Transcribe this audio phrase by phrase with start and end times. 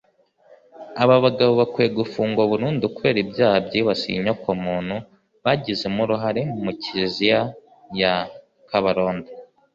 [1.01, 4.95] Aba bagabo bakwiye gufungwa burundu kubera ibyaha byibasiye inyokomuntu
[5.43, 7.39] bagizemo uruhare mu Kiliziya
[8.01, 8.13] ya
[8.69, 9.29] Kabarondo